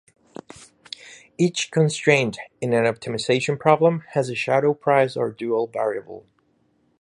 Each 1.37 1.69
constraint 1.69 2.39
in 2.59 2.73
an 2.73 2.85
optimization 2.85 3.59
problem 3.59 3.99
has 4.13 4.29
a 4.29 4.35
shadow 4.35 4.73
price 4.73 5.15
or 5.15 5.29
dual 5.31 5.67
variable. 5.67 6.25